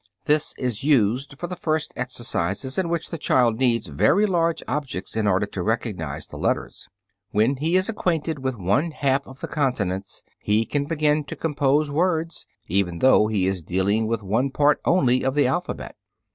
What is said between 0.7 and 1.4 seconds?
used